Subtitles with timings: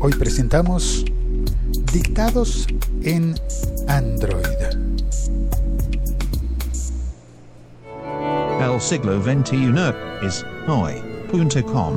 [0.00, 1.04] Hoy presentamos
[1.92, 2.68] Dictados
[3.02, 3.34] en
[3.88, 4.44] Android.
[8.60, 9.74] El siglo XXI
[10.22, 11.94] es hoy.com.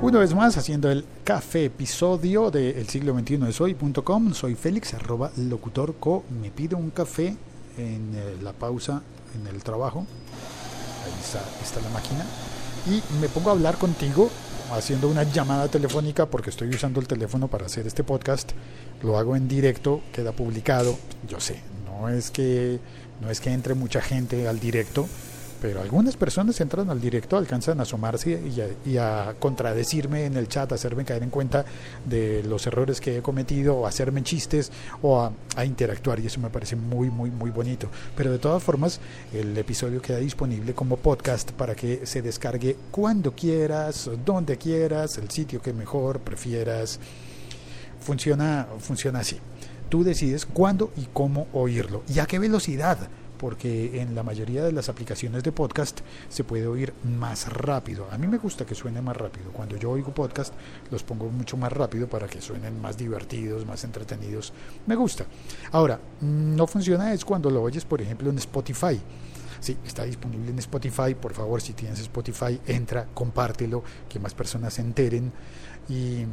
[0.00, 4.32] Una vez más, haciendo el café episodio de El siglo XXI es hoy.com.
[4.32, 6.24] Soy Félix, arroba locutorco.
[6.40, 7.36] Me pido un café
[7.76, 9.02] en eh, la pausa
[9.38, 10.06] en el trabajo.
[11.04, 12.24] Ahí está, está la máquina.
[12.86, 14.30] Y me pongo a hablar contigo
[14.72, 18.52] haciendo una llamada telefónica porque estoy usando el teléfono para hacer este podcast.
[19.02, 20.96] Lo hago en directo, queda publicado.
[21.28, 22.78] Yo sé, no es que
[23.20, 25.06] no es que entre mucha gente al directo,
[25.62, 28.42] pero algunas personas entran al directo, alcanzan a asomarse
[28.84, 31.64] y a, contradecirme en el chat, a hacerme caer en cuenta
[32.04, 36.40] de los errores que he cometido, o hacerme chistes, o a, a, interactuar, y eso
[36.40, 37.88] me parece muy, muy, muy bonito.
[38.16, 38.98] Pero de todas formas,
[39.32, 45.30] el episodio queda disponible como podcast para que se descargue cuando quieras, donde quieras, el
[45.30, 46.98] sitio que mejor prefieras.
[48.00, 49.38] Funciona, funciona así.
[49.92, 52.96] Tú decides cuándo y cómo oírlo y a qué velocidad
[53.36, 58.06] porque en la mayoría de las aplicaciones de podcast se puede oír más rápido.
[58.10, 59.50] A mí me gusta que suene más rápido.
[59.52, 60.54] Cuando yo oigo podcast
[60.90, 64.54] los pongo mucho más rápido para que suenen más divertidos, más entretenidos.
[64.86, 65.26] Me gusta.
[65.72, 68.98] Ahora, no funciona es cuando lo oyes, por ejemplo, en Spotify.
[69.62, 71.14] Sí, está disponible en Spotify.
[71.14, 75.32] Por favor, si tienes Spotify, entra, compártelo, que más personas se enteren
[75.88, 76.24] y,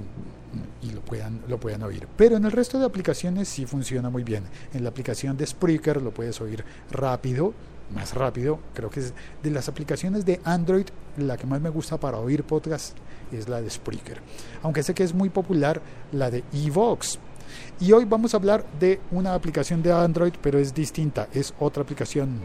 [0.91, 2.07] lo, puedan, lo puedan oír.
[2.17, 4.45] Pero en el resto de aplicaciones sí funciona muy bien.
[4.73, 7.53] En la aplicación de Spreaker lo puedes oír rápido,
[7.93, 8.57] más rápido.
[8.73, 12.43] Creo que es de las aplicaciones de Android la que más me gusta para oír
[12.43, 12.97] podcast
[13.31, 14.19] es la de Spreaker.
[14.63, 17.19] Aunque sé que es muy popular la de Evox.
[17.79, 21.83] Y hoy vamos a hablar de una aplicación de Android, pero es distinta, es otra
[21.83, 22.39] aplicación.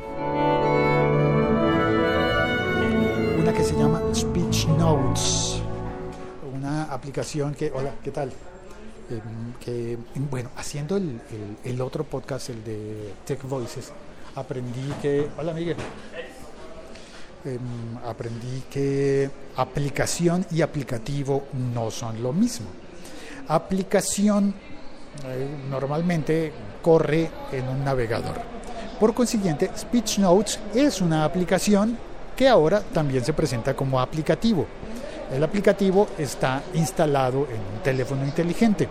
[3.74, 5.60] Se llama Speech Notes
[6.56, 8.28] una aplicación que, hola, ¿qué tal?
[8.28, 9.20] Eh,
[9.58, 9.98] que,
[10.30, 11.20] bueno, haciendo el,
[11.64, 13.90] el, el, otro podcast, el de Tech Voices,
[14.36, 15.76] aprendí que, hola Miguel,
[17.44, 17.58] eh,
[18.06, 22.66] aprendí que aplicación y aplicativo no son lo mismo.
[23.48, 24.54] Aplicación
[25.26, 28.40] eh, normalmente corre en un navegador.
[29.00, 34.66] Por consiguiente, Speech Notes es una aplicación que ahora también se presenta como aplicativo.
[35.32, 38.88] El aplicativo está instalado en un teléfono inteligente.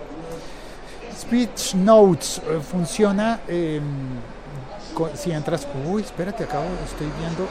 [1.17, 3.79] Speech Notes eh, funciona eh,
[4.93, 5.67] con, si entras.
[5.89, 7.47] Uy, espérate, acabo, estoy viendo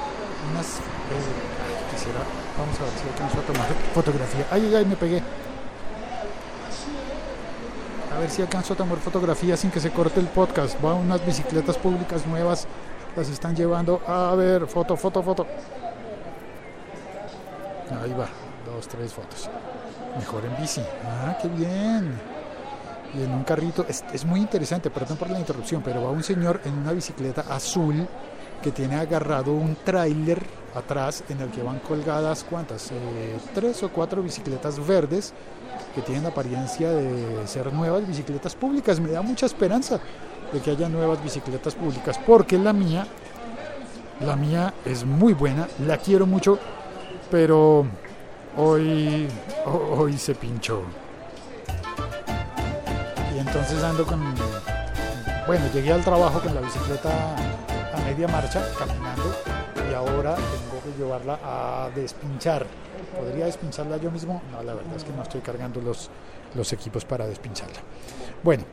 [0.51, 0.77] unas.
[0.77, 2.21] Eh, quisiera,
[2.59, 4.47] vamos a ver si alcanzo a tomar fotografía.
[4.51, 5.23] Ay, ay, ay, me pegué.
[8.15, 10.77] A ver si alcanzo a tomar fotografía sin que se corte el podcast.
[10.85, 12.67] Va unas bicicletas públicas nuevas,
[13.17, 14.01] las están llevando.
[14.07, 15.47] A ver, foto, foto, foto.
[18.03, 18.29] Ahí va
[18.67, 19.49] dos, tres fotos.
[20.19, 20.83] Mejor en bici.
[21.05, 22.19] Ah, qué bien.
[23.15, 26.23] Y en un carrito, es, es, muy interesante, perdón por la interrupción, pero va un
[26.23, 28.09] señor en una bicicleta azul
[28.63, 30.43] que tiene agarrado un tráiler
[30.75, 32.91] atrás en el que van colgadas, ¿cuántas?
[32.93, 35.35] Eh, tres o cuatro bicicletas verdes
[35.95, 38.99] que tienen apariencia de ser nuevas bicicletas públicas.
[39.01, 40.01] Me da mucha esperanza
[40.53, 43.07] de que haya nuevas bicicletas públicas, porque la mía,
[44.21, 46.59] la mía es muy buena, la quiero mucho,
[47.31, 47.87] pero
[48.57, 49.29] hoy,
[49.67, 50.83] hoy se pinchó.
[53.35, 54.23] Y entonces ando con...
[55.47, 57.35] Bueno, llegué al trabajo con la bicicleta
[57.95, 59.35] a media marcha, caminando,
[59.91, 62.67] y ahora tengo que llevarla a despinchar.
[63.19, 64.41] ¿Podría despincharla yo mismo?
[64.53, 66.11] No, la verdad es que no estoy cargando los,
[66.55, 67.81] los equipos para despincharla.
[68.43, 68.65] Bueno,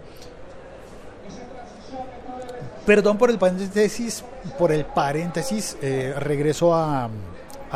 [2.90, 4.24] perdón por el paréntesis,
[4.58, 7.08] por el paréntesis, eh, regreso a,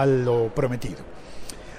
[0.08, 1.02] lo prometido.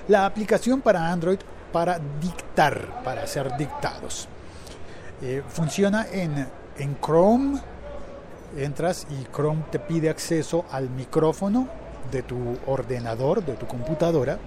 [0.06, 1.40] La aplicación para Android
[1.72, 4.28] para dictar, para hacer dictados.
[5.20, 6.46] Eh, funciona en,
[6.78, 7.58] en Chrome.
[8.56, 11.66] Entras y Chrome te pide acceso al micrófono
[12.12, 14.38] de tu ordenador, de tu computadora,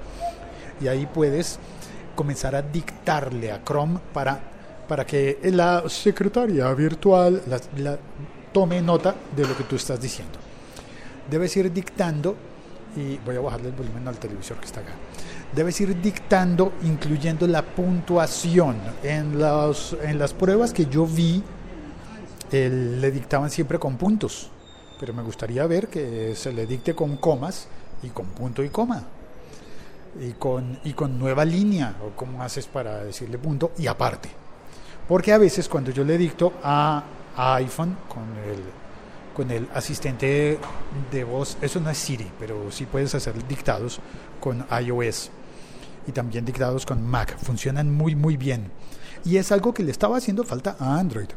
[0.79, 1.59] y ahí puedes
[2.15, 4.39] comenzar a dictarle a Chrome para,
[4.87, 7.41] para que la secretaria virtual
[8.57, 10.39] tome nota de lo que tú estás diciendo.
[11.29, 12.35] Debes ir dictando,
[12.95, 14.93] y voy a bajarle el volumen al televisor que está acá
[15.53, 18.75] debes ir dictando, incluyendo la puntuación.
[19.03, 21.41] En, los, en las pruebas que yo vi,
[22.51, 24.49] le dictaban siempre con puntos,
[24.99, 27.67] pero me gustaría ver que se le dicte con comas
[28.03, 29.03] y con punto y coma.
[30.19, 34.29] Y con, y con nueva línea, o cómo haces para decirle punto, y aparte.
[35.07, 37.03] Porque a veces cuando yo le dicto a,
[37.37, 38.63] iPhone con el,
[39.35, 40.59] con el asistente
[41.11, 43.99] de voz, eso no es Siri, pero sí puedes hacer dictados
[44.39, 45.29] con iOS
[46.07, 47.37] y también dictados con Mac.
[47.37, 48.71] Funcionan muy, muy bien.
[49.25, 51.27] Y es algo que le estaba haciendo falta a Android,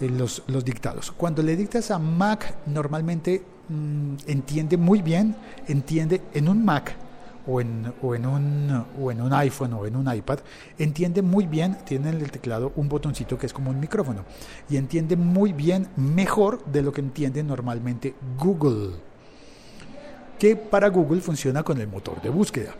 [0.00, 1.12] eh, los, los dictados.
[1.12, 5.36] Cuando le dictas a Mac, normalmente mm, entiende muy bien,
[5.68, 6.96] entiende en un Mac
[7.46, 10.40] o en, o, en un, o en un iPhone o en un iPad,
[10.78, 14.24] entiende muy bien, tiene en el teclado un botoncito que es como un micrófono,
[14.68, 18.96] y entiende muy bien, mejor de lo que entiende normalmente Google,
[20.38, 22.74] que para Google funciona con el motor de búsqueda.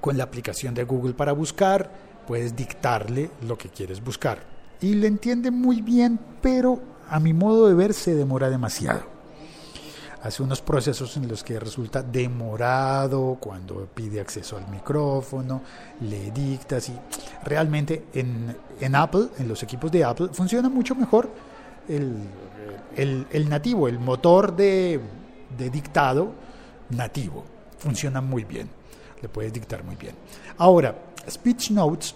[0.00, 1.90] Con la aplicación de Google para buscar,
[2.26, 4.38] puedes dictarle lo que quieres buscar.
[4.80, 9.17] Y le entiende muy bien, pero a mi modo de ver se demora demasiado
[10.22, 15.62] hace unos procesos en los que resulta demorado cuando pide acceso al micrófono,
[16.00, 16.98] le dictas y
[17.44, 21.30] realmente en, en Apple, en los equipos de Apple, funciona mucho mejor
[21.88, 25.00] el, el, nativo, el motor de,
[25.56, 26.32] de dictado
[26.90, 27.44] nativo.
[27.78, 28.68] Funciona muy bien,
[29.22, 30.14] le puedes dictar muy bien.
[30.58, 30.96] Ahora,
[31.30, 32.14] Speech Notes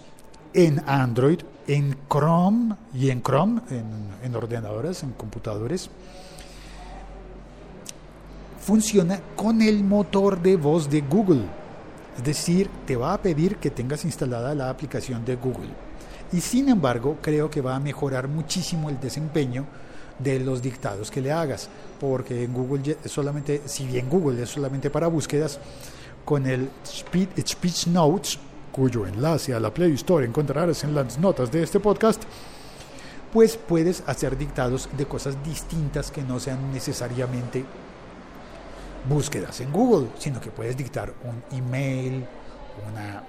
[0.53, 5.89] en Android, en Chrome y en Chrome, en, en ordenadores, en computadores,
[8.63, 11.43] funciona con el motor de voz de Google.
[12.17, 15.69] Es decir, te va a pedir que tengas instalada la aplicación de Google.
[16.31, 19.65] Y sin embargo, creo que va a mejorar muchísimo el desempeño
[20.17, 21.69] de los dictados que le hagas,
[21.99, 25.59] porque en Google solamente, si bien Google es solamente para búsquedas,
[26.23, 28.39] con el Speech Notes,
[28.71, 32.23] cuyo enlace a la Play Store encontrarás en las notas de este podcast,
[33.33, 37.65] pues puedes hacer dictados de cosas distintas que no sean necesariamente
[39.07, 42.25] búsquedas en Google, sino que puedes dictar un email,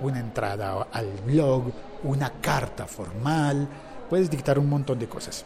[0.00, 1.64] una, entrada al blog,
[2.04, 3.68] una carta formal,
[4.08, 5.44] puedes dictar un montón de cosas.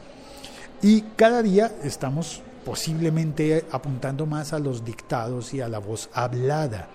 [0.82, 6.88] Y cada día estamos posiblemente apuntando más a los dictados y a la voz hablada.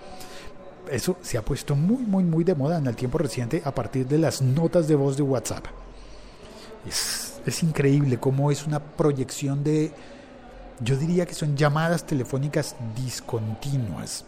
[0.90, 4.06] Eso se ha puesto muy, muy, muy de moda en el tiempo reciente a partir
[4.06, 5.66] de las notas de voz de WhatsApp.
[6.86, 9.92] Es, es increíble cómo es una proyección de,
[10.80, 14.24] yo diría que son llamadas telefónicas discontinuas.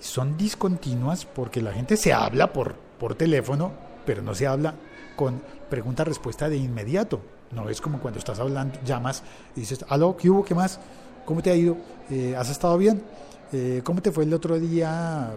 [0.00, 3.72] Son discontinuas porque la gente se habla por, por teléfono,
[4.04, 4.74] pero no se habla
[5.16, 7.20] con pregunta-respuesta de inmediato.
[7.50, 9.22] No es como cuando estás hablando, llamas
[9.54, 10.44] y dices, aló, ¿qué hubo?
[10.44, 10.80] ¿Qué más?
[11.24, 11.76] ¿Cómo te ha ido?
[12.10, 13.02] Eh, ¿Has estado bien?
[13.52, 15.36] Eh, ¿Cómo te fue el otro día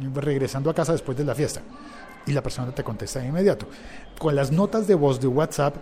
[0.00, 1.62] mm, regresando a casa después de la fiesta?
[2.26, 3.66] Y la persona te contesta de inmediato.
[4.18, 5.76] Con las notas de voz de WhatsApp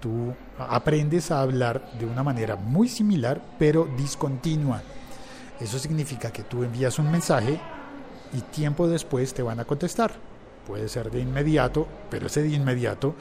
[0.00, 4.82] tú aprendes a hablar de una manera muy similar, pero discontinua.
[5.60, 7.58] Eso significa que tú envías un mensaje
[8.32, 10.12] y tiempo después te van a contestar.
[10.66, 13.14] Puede ser de inmediato, pero ese de inmediato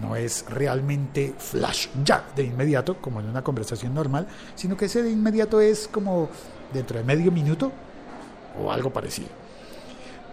[0.00, 5.02] no es realmente flash ya de inmediato, como en una conversación normal, sino que ese
[5.02, 6.28] de inmediato es como
[6.72, 7.72] dentro de medio minuto
[8.62, 9.28] o algo parecido.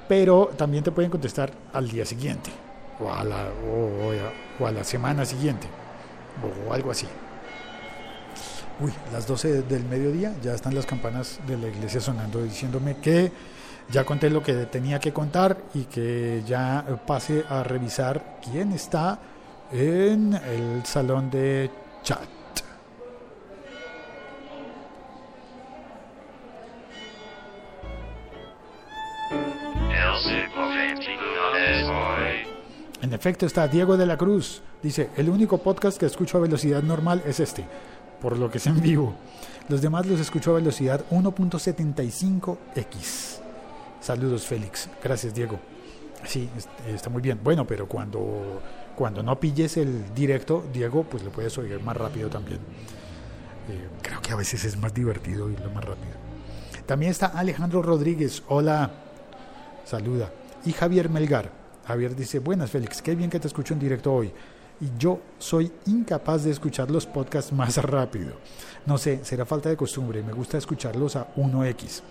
[0.08, 2.52] Pero también te pueden contestar al día siguiente
[3.02, 3.48] o a la,
[4.60, 5.68] o, a la semana siguiente
[6.68, 7.08] o algo así.
[8.80, 13.32] Uy, las 12 del mediodía ya están las campanas de la iglesia sonando diciéndome que
[13.92, 19.20] ya conté lo que tenía que contar y que ya pase a revisar quién está
[19.72, 21.70] en el salón de
[22.04, 22.41] chat.
[33.12, 34.62] En efecto está Diego de la Cruz.
[34.82, 37.66] Dice, el único podcast que escucho a velocidad normal es este,
[38.22, 39.16] por lo que es en vivo.
[39.68, 43.42] Los demás los escucho a velocidad 1.75x.
[44.00, 44.88] Saludos Félix.
[45.04, 45.60] Gracias Diego.
[46.24, 46.50] Sí,
[46.88, 47.38] está muy bien.
[47.44, 48.62] Bueno, pero cuando,
[48.96, 52.60] cuando no pilles el directo, Diego, pues lo puedes oír más rápido también.
[52.60, 56.14] Eh, creo que a veces es más divertido oírlo más rápido.
[56.86, 58.42] También está Alejandro Rodríguez.
[58.48, 58.90] Hola.
[59.84, 60.32] Saluda.
[60.64, 61.60] Y Javier Melgar.
[61.92, 64.32] Javier dice, buenas Félix, qué bien que te escucho en directo hoy.
[64.80, 68.32] Y yo soy incapaz de escuchar los podcasts más rápido.
[68.86, 72.02] No sé, será falta de costumbre, me gusta escucharlos a 1x.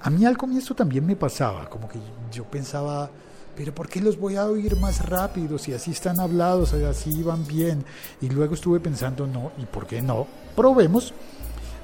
[0.00, 2.00] A mí al comienzo también me pasaba, como que
[2.32, 3.08] yo pensaba,
[3.56, 7.46] pero ¿por qué los voy a oír más rápido si así están hablados, así van
[7.46, 7.84] bien?
[8.20, 10.26] Y luego estuve pensando, no, ¿y por qué no?
[10.56, 11.14] Probemos.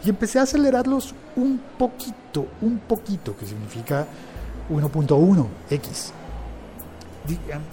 [0.04, 4.04] Y empecé a acelerarlos un poquito, un poquito, que significa
[4.68, 6.23] 1.1x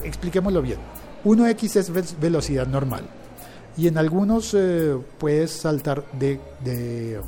[0.03, 0.79] expliquémoslo bien.
[1.23, 3.03] 1x es velocidad normal
[3.77, 7.21] y en algunos eh, puedes saltar de, de,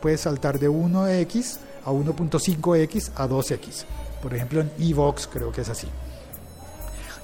[0.00, 3.84] puedes saltar de 1x a 1.5x a 2x.
[4.22, 5.88] Por ejemplo, en Evox creo que es así.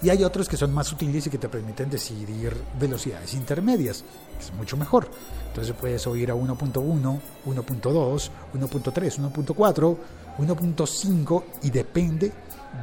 [0.00, 4.04] Y hay otros que son más sutiles y que te permiten decidir velocidades intermedias,
[4.38, 5.08] es mucho mejor.
[5.48, 9.96] Entonces puedes oír a 1.1, 1.2, 1.3, 1.4,
[10.38, 12.32] 1.5 y depende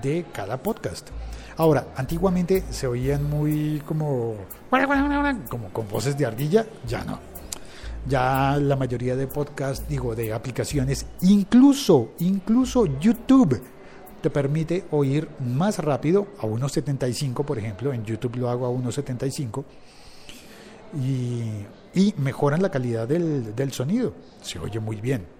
[0.02, 1.10] de cada podcast.
[1.58, 4.36] Ahora, antiguamente se oían muy como,
[5.50, 7.20] como con voces de ardilla, ya no.
[8.08, 13.62] Ya la mayoría de podcasts, digo, de aplicaciones, incluso, incluso YouTube,
[14.22, 19.64] te permite oír más rápido a 1.75, por ejemplo, en YouTube lo hago a 1.75
[21.00, 25.35] y, y, mejoran la calidad del, del sonido, se oye muy bien.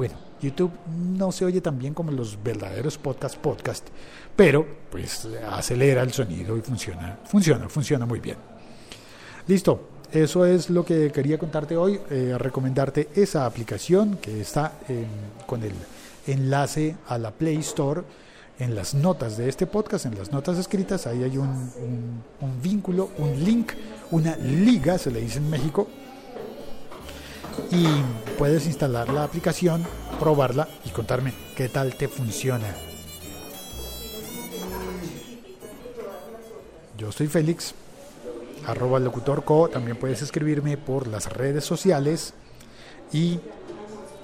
[0.00, 3.86] Bueno, YouTube no se oye tan bien como los verdaderos podcast podcast,
[4.34, 8.38] pero pues acelera el sonido y funciona, funciona, funciona muy bien.
[9.46, 14.72] Listo, eso es lo que quería contarte hoy, eh, recomendarte esa aplicación que está
[15.46, 15.74] con el
[16.26, 18.00] enlace a la Play Store
[18.58, 21.70] en las notas de este podcast, en las notas escritas, ahí hay un,
[22.40, 23.72] un vínculo, un link,
[24.12, 25.88] una liga, se le dice en México,
[27.70, 27.86] y
[28.38, 29.84] puedes instalar la aplicación,
[30.18, 32.74] probarla y contarme qué tal te funciona.
[36.98, 37.74] Yo soy Félix,
[38.66, 42.34] arroba locutorco, también puedes escribirme por las redes sociales
[43.12, 43.40] y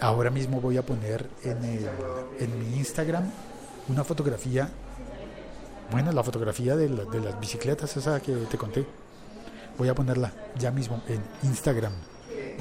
[0.01, 1.89] ahora mismo voy a poner en, el,
[2.39, 3.31] en mi Instagram
[3.89, 4.69] una fotografía,
[5.91, 8.85] bueno, la fotografía de, de las bicicletas, esa que te conté.
[9.79, 11.93] Voy a ponerla ya mismo en Instagram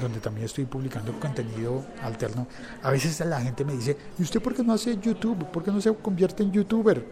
[0.00, 2.46] donde también estoy publicando contenido alterno.
[2.82, 5.46] A veces la gente me dice, ¿y usted por qué no hace YouTube?
[5.50, 7.04] ¿Por qué no se convierte en youtuber?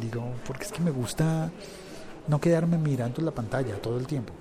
[0.00, 1.50] Digo, porque es que me gusta
[2.26, 4.32] no quedarme mirando la pantalla todo el tiempo.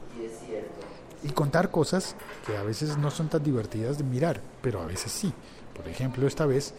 [1.22, 5.12] Y contar cosas que a veces no son tan divertidas de mirar, pero a veces
[5.12, 5.34] sí.
[5.76, 6.74] Por ejemplo, esta vez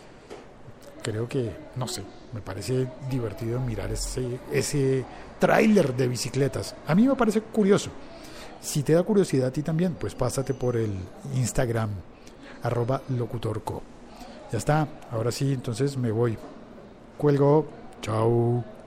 [1.02, 2.02] creo que, no sé,
[2.32, 5.04] me parece divertido mirar ese, ese
[5.38, 6.74] tráiler de bicicletas.
[6.86, 7.90] A mí me parece curioso.
[8.60, 10.92] Si te da curiosidad a ti también, pues pásate por el
[11.34, 11.90] Instagram,
[12.62, 13.82] arroba locutorco.
[14.52, 16.36] Ya está, ahora sí, entonces me voy.
[17.16, 17.66] Cuelgo,
[18.02, 18.79] chao.